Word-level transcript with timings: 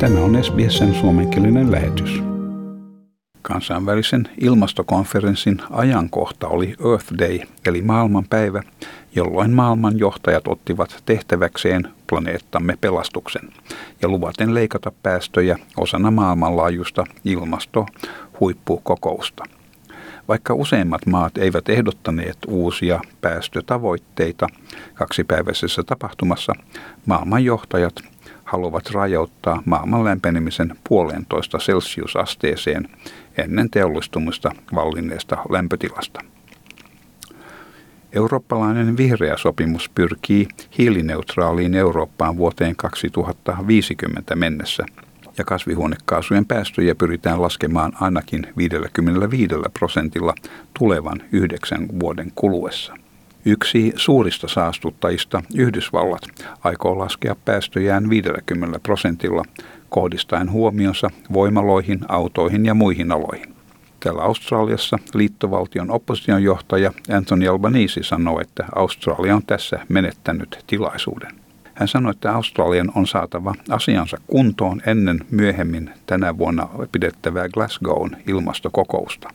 Tämä 0.00 0.20
on 0.20 0.44
SBSn 0.44 0.94
suomenkielinen 0.94 1.72
lähetys. 1.72 2.22
Kansainvälisen 3.42 4.28
ilmastokonferenssin 4.40 5.62
ajankohta 5.70 6.48
oli 6.48 6.74
Earth 6.90 7.12
Day, 7.18 7.40
eli 7.66 7.82
maailmanpäivä, 7.82 8.62
jolloin 9.14 9.50
maailman 9.50 9.98
johtajat 9.98 10.48
ottivat 10.48 11.02
tehtäväkseen 11.06 11.88
planeettamme 12.06 12.78
pelastuksen 12.80 13.48
ja 14.02 14.08
luvaten 14.08 14.54
leikata 14.54 14.92
päästöjä 15.02 15.58
osana 15.76 16.10
maailmanlaajuista 16.10 17.04
ilmastohuippukokousta. 17.24 19.44
Vaikka 20.28 20.54
useimmat 20.54 21.06
maat 21.06 21.38
eivät 21.38 21.68
ehdottaneet 21.68 22.38
uusia 22.48 23.00
päästötavoitteita 23.20 24.46
kaksipäiväisessä 24.94 25.82
tapahtumassa, 25.82 26.52
maailman 27.06 27.44
johtajat 27.44 27.94
haluavat 28.48 28.90
rajoittaa 28.90 29.62
maailman 29.64 30.04
lämpenemisen 30.04 30.76
puolentoista 30.88 31.58
celsiusasteeseen 31.58 32.88
ennen 33.38 33.70
teollistumista 33.70 34.50
vallinneesta 34.74 35.36
lämpötilasta. 35.50 36.20
Eurooppalainen 38.12 38.96
vihreä 38.96 39.36
sopimus 39.36 39.90
pyrkii 39.94 40.48
hiilineutraaliin 40.78 41.74
Eurooppaan 41.74 42.36
vuoteen 42.36 42.76
2050 42.76 44.36
mennessä 44.36 44.84
ja 45.38 45.44
kasvihuonekaasujen 45.44 46.46
päästöjä 46.46 46.94
pyritään 46.94 47.42
laskemaan 47.42 47.92
ainakin 48.00 48.46
55 48.56 49.48
prosentilla 49.74 50.34
tulevan 50.78 51.22
yhdeksän 51.32 51.88
vuoden 52.00 52.32
kuluessa. 52.34 52.94
Yksi 53.44 53.92
suurista 53.96 54.48
saastuttajista, 54.48 55.42
Yhdysvallat, 55.54 56.22
aikoo 56.64 56.98
laskea 56.98 57.36
päästöjään 57.44 58.10
50 58.10 58.78
prosentilla 58.78 59.42
kohdistaen 59.88 60.50
huomionsa 60.50 61.10
voimaloihin, 61.32 62.00
autoihin 62.08 62.66
ja 62.66 62.74
muihin 62.74 63.12
aloihin. 63.12 63.54
Täällä 64.00 64.22
Australiassa 64.22 64.98
liittovaltion 65.14 65.90
opposition 65.90 66.42
johtaja 66.42 66.92
Anthony 67.16 67.48
Albanese 67.48 68.02
sanoi, 68.02 68.42
että 68.42 68.64
Australia 68.74 69.36
on 69.36 69.46
tässä 69.46 69.78
menettänyt 69.88 70.64
tilaisuuden. 70.66 71.30
Hän 71.74 71.88
sanoi, 71.88 72.10
että 72.10 72.34
Australian 72.34 72.92
on 72.94 73.06
saatava 73.06 73.54
asiansa 73.68 74.16
kuntoon 74.26 74.82
ennen 74.86 75.20
myöhemmin 75.30 75.90
tänä 76.06 76.38
vuonna 76.38 76.68
pidettävää 76.92 77.48
Glasgown 77.48 78.16
ilmastokokousta. 78.26 79.28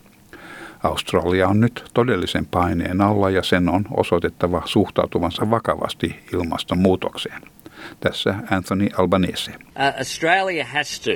Australia 0.84 1.48
on 1.48 1.60
nyt 1.60 1.84
todellisen 1.94 2.46
paineen 2.46 3.02
alla 3.02 3.30
ja 3.30 3.44
sen 3.44 3.70
on 3.70 3.86
osoitettava 3.92 4.62
suhtautuvansa 4.66 5.50
vakavasti 5.50 6.16
ilmastonmuutokseen. 6.34 7.42
Tässä 8.00 8.36
Anthony 8.52 8.90
Albanese. 8.98 9.52
Uh, 9.52 10.00
Australia 10.00 10.66
has 10.66 11.00
to 11.00 11.12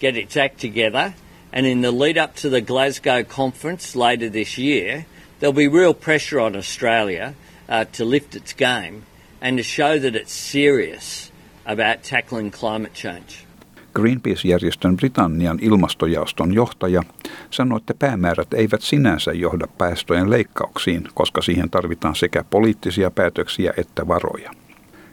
get 0.00 0.16
its 0.16 0.36
act 0.36 0.56
together 0.60 1.10
and 1.52 1.66
in 1.66 1.80
the 1.80 1.92
lead 1.98 2.24
up 2.24 2.34
to 2.42 2.48
the 2.48 2.60
Glasgow 2.60 3.24
conference 3.36 3.98
later 3.98 4.30
this 4.30 4.58
year 4.58 5.02
there'll 5.40 5.70
be 5.70 5.78
real 5.78 5.94
pressure 5.94 6.40
on 6.42 6.56
Australia 6.56 7.28
uh, 7.28 7.86
to 7.96 8.10
lift 8.10 8.34
its 8.34 8.54
game 8.54 9.02
and 9.40 9.56
to 9.56 9.62
show 9.62 9.98
that 10.00 10.14
it's 10.14 10.52
serious 10.52 11.32
about 11.66 12.02
tackling 12.02 12.50
climate 12.50 12.94
change. 12.94 13.48
Greenpeace-järjestön 13.94 14.96
Britannian 14.96 15.58
ilmastojaoston 15.62 16.54
johtaja 16.54 17.02
sanoi, 17.50 17.76
että 17.76 17.94
päämäärät 17.98 18.54
eivät 18.54 18.82
sinänsä 18.82 19.32
johda 19.32 19.66
päästöjen 19.78 20.30
leikkauksiin, 20.30 21.08
koska 21.14 21.42
siihen 21.42 21.70
tarvitaan 21.70 22.14
sekä 22.14 22.44
poliittisia 22.50 23.10
päätöksiä 23.10 23.72
että 23.76 24.08
varoja. 24.08 24.50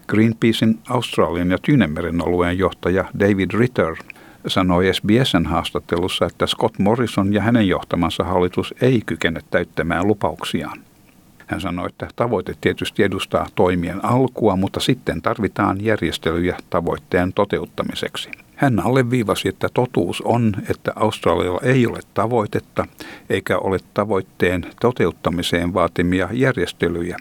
Greenpeacein 0.08 0.80
Australian 0.90 1.52
ja 1.52 1.58
Tyynemeren 1.58 2.22
alueen 2.22 2.58
johtaja 2.58 3.06
David 3.20 3.52
Ritter 3.54 3.96
sanoi 4.48 4.94
SBSn 4.94 5.46
haastattelussa, 5.46 6.26
että 6.26 6.48
Scott 6.48 6.80
Morrison 6.80 7.34
ja 7.34 7.42
hänen 7.42 7.68
johtamansa 7.68 8.24
hallitus 8.24 8.74
ei 8.82 9.02
kykene 9.06 9.40
täyttämään 9.52 10.08
lupauksiaan. 10.08 10.80
Hän 11.48 11.62
sanoi, 11.62 11.88
että 11.88 12.08
tavoite 12.16 12.54
tietysti 12.62 13.04
edustaa 13.04 13.48
toimien 13.56 14.06
alkua, 14.06 14.56
mutta 14.56 14.80
sitten 14.80 15.22
tarvitaan 15.22 15.86
järjestelyjä 15.86 16.58
tavoitteen 16.70 17.34
toteuttamiseksi. 17.34 18.30
Hän 18.56 18.86
alleviivasi, 18.86 19.48
että 19.48 19.70
totuus 19.74 20.22
on, 20.22 20.54
että 20.70 20.92
Australialla 20.96 21.60
ei 21.64 21.88
ole 21.88 22.00
tavoitetta 22.14 22.86
eikä 23.30 23.58
ole 23.58 23.78
tavoitteen 23.94 24.66
toteuttamiseen 24.82 25.74
vaatimia 25.74 26.30
järjestelyjä, 26.32 27.18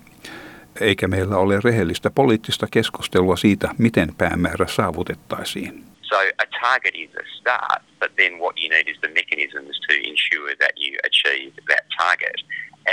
eikä 0.80 1.08
meillä 1.08 1.36
ole 1.36 1.60
rehellistä 1.64 2.10
poliittista 2.10 2.66
keskustelua 2.70 3.36
siitä, 3.36 3.68
miten 3.78 4.14
päämäärä 4.18 4.66
saavutettaisiin. 4.66 5.84
So 6.02 6.16
a 6.16 6.46
target 6.60 6.94
is 6.94 7.10
a 7.16 7.26
start, 7.38 7.82
but 8.00 8.16
then 8.16 8.32
what 8.38 8.56
you 8.60 8.68
need 8.68 8.88
is 8.88 8.98
the 9.00 9.08
mechanisms 9.08 9.80
to 9.86 9.92
ensure 9.92 10.56
that 10.56 10.74
you 10.84 10.94
achieve 11.08 11.52
that 11.70 11.84
target. 11.98 12.38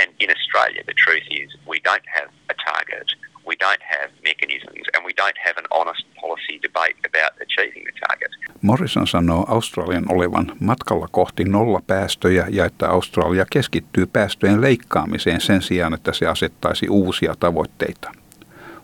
And 0.00 0.08
in 0.20 0.30
Australia, 0.36 0.82
the 0.84 0.94
truth 1.04 1.26
is 1.30 1.48
we 1.68 1.78
don't 1.88 2.08
have 2.18 2.30
a 2.52 2.54
target, 2.70 3.06
we 3.46 3.54
don't 3.64 3.84
have 3.94 4.08
mechanisms, 4.30 4.86
and 4.94 5.04
we 5.04 5.12
don't 5.22 5.38
have 5.46 5.56
an 5.62 5.66
honest 5.70 6.04
policy 6.20 6.54
debate 6.62 6.96
about 7.10 7.32
achieving 7.46 7.84
the 7.84 7.96
target. 8.06 8.30
Morrison 8.62 9.06
sanoo 9.06 9.44
Australian 9.48 10.04
olevan 10.08 10.52
matkalla 10.60 11.08
kohti 11.10 11.44
nollapäästöjä 11.44 12.46
ja 12.50 12.64
että 12.64 12.88
Australia 12.88 13.46
keskittyy 13.52 14.06
päästöjen 14.06 14.60
leikkaamiseen 14.60 15.40
sen 15.40 15.62
sijaan, 15.62 15.94
että 15.94 16.12
se 16.12 16.26
asettaisi 16.26 16.88
uusia 16.88 17.34
tavoitteita. 17.40 18.12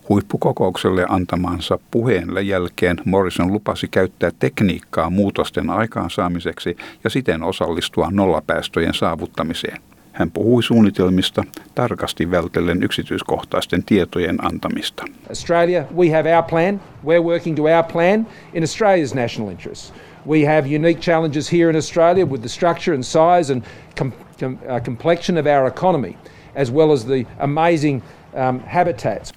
Huippukokoukselle 0.09 1.05
antamansa 1.09 1.79
puheen 1.91 2.47
jälkeen 2.47 2.97
Morrison 3.05 3.53
lupasi 3.53 3.87
käyttää 3.87 4.31
tekniikkaa 4.39 5.09
muutosten 5.09 5.69
aikaansaamiseksi 5.69 6.77
ja 7.03 7.09
siten 7.09 7.43
osallistua 7.43 8.07
nollapäästöjen 8.11 8.93
saavuttamiseen. 8.93 9.81
Hän 10.13 10.31
puhui 10.31 10.63
suunnitelmista 10.63 11.43
tarkasti 11.75 12.31
vältellen 12.31 12.83
yksityiskohtaisten 12.83 13.83
tietojen 13.83 14.45
antamista. 14.45 15.05
Australia, 15.29 15.85
we 15.97 16.09
have 16.09 16.35
our 16.35 16.43
plan. 16.43 16.81
We're 17.05 17.23
working 17.23 17.55
to 17.55 17.63
our 17.63 17.83
plan 17.91 18.27
in 18.53 18.63
Australia's 18.63 19.15
national 19.15 19.49
interests. 19.49 19.93
We 20.27 20.45
have 20.45 20.75
unique 20.75 21.01
challenges 21.01 21.53
here 21.53 21.69
in 21.69 21.75
Australia 21.75 22.25
with 22.25 22.41
the 22.41 22.49
structure 22.49 22.95
and 22.95 23.03
size 23.03 23.53
and 23.53 23.63
com- 23.97 24.13
com- 24.39 24.57
uh, 24.67 24.83
complexion 24.83 25.37
of 25.37 25.45
our 25.45 25.67
economy, 25.67 26.17
as 26.55 26.73
well 26.73 26.91
as 26.91 27.05
the 27.05 27.25
amazing 27.39 28.03
um, 28.33 28.59
habitats. 28.65 29.33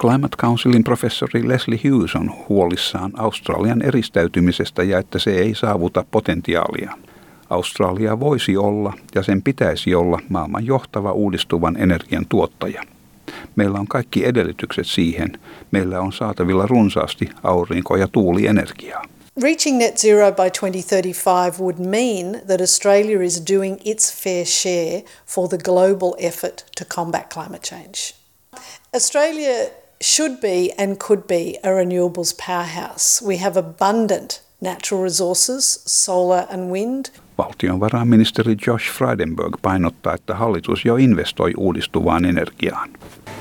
Climate 0.00 0.36
Councilin 0.36 0.84
professori 0.84 1.48
Leslie 1.48 1.80
Hughes 1.84 2.16
on 2.16 2.30
huolissaan 2.48 3.12
Australian 3.18 3.82
eristäytymisestä 3.82 4.82
ja 4.82 4.98
että 4.98 5.18
se 5.18 5.30
ei 5.30 5.54
saavuta 5.54 6.04
potentiaalia. 6.10 6.92
Australia 7.52 8.20
voisi 8.20 8.56
olla 8.56 8.92
ja 9.14 9.22
sen 9.22 9.42
pitäisi 9.42 9.94
olla 9.94 10.18
maailman 10.28 10.66
johtava 10.66 11.12
uudistuvan 11.12 11.76
energian 11.76 12.26
tuottaja. 12.28 12.82
Meillä 13.56 13.78
on 13.78 13.88
kaikki 13.88 14.26
edellytykset 14.26 14.86
siihen. 14.86 15.38
Meillä 15.70 16.00
on 16.00 16.12
saatavilla 16.12 16.66
runsaasti 16.66 17.28
aurinko- 17.42 17.96
ja 17.96 18.08
tuulienergiaa. 18.08 19.04
Reaching 19.42 19.78
net 19.78 19.98
zero 19.98 20.32
by 20.32 20.50
2035 20.50 21.62
would 21.62 21.78
mean 21.78 22.40
that 22.46 22.60
Australia 22.60 23.22
is 23.22 23.42
doing 23.52 23.80
its 23.84 24.22
fair 24.22 24.44
share 24.44 25.02
for 25.26 25.48
the 25.48 25.58
global 25.58 26.14
effort 26.18 26.64
to 26.78 26.84
combat 26.84 27.30
climate 27.34 27.62
change. 27.62 28.14
Australia 28.94 29.70
should 30.02 30.40
be 30.40 30.74
and 30.78 30.96
could 30.98 31.22
be 31.26 31.58
a 31.62 31.70
renewables 31.70 32.34
powerhouse. 32.46 33.22
We 33.26 33.36
have 33.38 33.56
abundant 33.56 34.42
natural 34.60 35.02
resources, 35.02 35.82
solar 35.86 36.46
and 36.50 36.70
wind. 36.70 37.10
Valtionvarainministeri 37.42 38.56
Josh 38.66 38.92
Frydenberg 38.92 39.56
painottaa, 39.62 40.14
että 40.14 40.34
hallitus 40.34 40.84
jo 40.84 40.96
investoi 40.96 41.52
uudistuvaan 41.56 42.24
energiaan. 42.24 42.90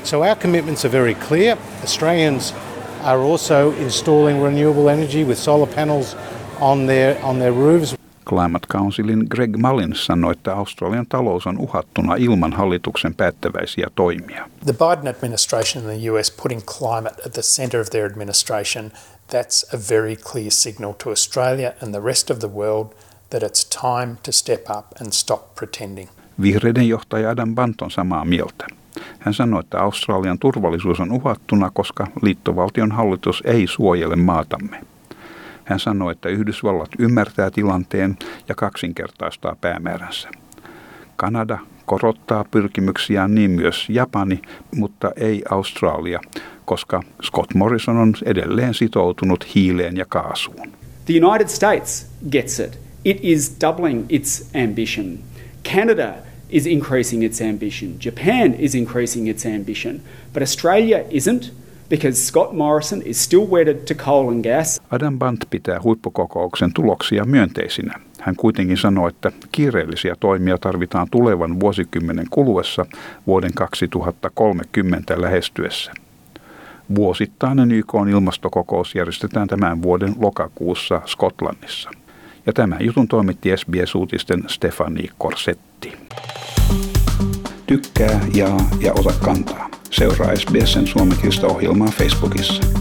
So 0.04 0.20
our 0.20 0.36
commitments 0.36 0.86
are 0.86 0.92
very 0.92 1.14
clear. 1.14 1.58
Australians 1.82 2.56
are 3.04 3.20
also 3.20 3.74
installing 3.80 4.44
renewable 4.44 4.94
energy 4.94 5.24
with 5.24 5.40
solar 5.40 5.68
panels 5.76 6.18
on 6.60 6.88
their 6.88 7.16
on 7.24 7.40
their 7.40 7.54
roofs. 7.54 7.96
Climate 8.30 8.68
Councilin 8.72 9.26
Greg 9.30 9.58
Mullins 9.58 10.06
sanoi, 10.06 10.32
että 10.32 10.54
Australian 10.54 11.06
talous 11.10 11.48
on 11.48 11.58
uhattuna 11.60 12.16
ilman 12.16 12.54
hallituksen 12.54 13.16
päättäväisiä 13.16 13.88
toimia. 13.96 14.50
The 14.66 14.74
Biden 14.74 15.08
administration 15.08 15.84
in 15.84 16.00
the 16.00 16.12
US 16.12 16.32
putting 16.32 16.62
climate 16.62 17.16
at 17.26 17.34
the 17.34 17.42
center 17.42 17.82
of 17.82 17.90
their 17.90 18.06
administration, 18.06 18.92
that's 19.34 19.76
a 19.76 19.80
very 19.90 20.16
clear 20.16 20.52
signal 20.52 20.94
to 21.04 21.10
Australia 21.10 21.74
and 21.84 21.92
the 21.92 22.06
rest 22.06 22.32
of 22.32 22.40
the 22.40 22.50
world 22.50 22.88
that 23.32 23.44
it's 23.44 23.82
time 23.82 24.18
to 24.24 24.32
step 24.32 24.70
up 24.78 24.86
and 25.02 25.12
stop 25.12 25.56
pretending. 25.56 26.10
Vihreiden 26.42 26.88
johtaja 26.88 27.30
Adam 27.30 27.56
Bant 27.56 27.82
on 27.82 27.92
samaa 27.92 28.26
mieltä. 28.26 28.68
Hän 29.20 29.34
sanoi, 29.34 29.60
että 29.60 29.80
Australian 29.80 30.40
turvallisuus 30.40 31.00
on 31.00 31.12
uhattuna, 31.12 31.72
koska 31.74 32.08
liittovaltion 32.22 32.92
hallitus 32.92 33.44
ei 33.46 33.68
suojele 33.68 34.16
maatamme. 34.16 34.82
Hän 35.66 35.80
sanoi, 35.80 36.12
että 36.12 36.30
Yhdysvallat 36.30 36.90
ymmärtää 37.00 37.52
tilanteen 37.52 38.18
ja 38.50 38.56
kaksinkertaistaa 38.56 39.56
päämääränsä. 39.62 40.30
Kanada 41.16 41.60
korottaa 41.86 42.46
pyrkimyksiään 42.52 43.36
niin 43.36 43.52
myös 43.52 43.90
Japani, 43.90 44.42
mutta 44.76 45.12
ei 45.16 45.44
Australia, 45.50 46.20
koska 46.66 47.02
Scott 47.24 47.54
Morrison 47.54 47.98
on 47.98 48.14
edelleen 48.26 48.74
sitoutunut 48.74 49.56
hiileen 49.56 49.98
ja 49.98 50.06
kaasuun. 50.10 50.72
The 51.06 51.14
United 51.26 51.48
States 51.48 52.12
gets 52.32 52.60
it. 52.60 52.91
It 53.04 53.20
is 53.22 53.50
doubling 53.62 54.06
its 54.10 54.44
ambition. 54.56 55.20
Canada 55.64 56.14
is 56.50 56.66
increasing 56.68 57.24
its 57.24 57.42
ambition. 57.42 57.96
Japan 58.00 58.54
is 58.54 58.76
increasing 58.76 59.28
its 59.28 59.46
ambition. 59.46 60.02
But 60.34 60.44
Australia 60.44 61.06
isn't 61.10 61.52
because 61.90 62.28
Scott 62.28 62.54
Morrison 62.54 63.02
is 63.02 63.24
still 63.24 63.48
wedded 63.48 63.86
to 63.88 63.96
coal 63.96 64.30
and 64.30 64.44
gas. 64.44 64.82
Adam 64.92 65.20
Bant 65.20 65.46
pitää 65.50 65.82
huippukokouksen 65.84 66.74
tuloksia 66.74 67.26
myönteisinä. 67.26 68.00
Hän 68.20 68.36
kuitenkin 68.36 68.78
sanoi, 68.78 69.10
että 69.10 69.32
kiireellisiä 69.52 70.16
toimia 70.20 70.58
tarvitaan 70.58 71.08
tulevan 71.12 71.60
vuosikymmenen 71.60 72.28
kuluessa 72.30 72.86
vuoden 73.28 73.54
2030 73.54 75.22
lähestyessä. 75.22 75.92
Vuosittainen 76.96 77.72
YK 77.72 77.94
ilmastokokous 78.10 78.96
järjestetään 78.96 79.48
tämän 79.48 79.82
vuoden 79.82 80.14
lokakuussa 80.20 81.02
Skotlannissa. 81.06 81.90
Ja 82.46 82.54
tämän 82.54 82.78
jutun 82.82 83.08
toimitti 83.08 83.50
SBS-uutisten 83.58 84.44
Stefani 84.48 85.10
Korsetti. 85.18 85.94
Tykkää, 87.68 88.22
jaa 88.36 88.70
ja 88.80 88.94
ota 88.94 89.14
kantaa. 89.26 89.70
Seuraa 89.90 90.36
SBSn 90.36 90.88
suomenkielistä 90.88 91.48
ohjelmaa 91.48 91.88
Facebookissa. 91.88 92.81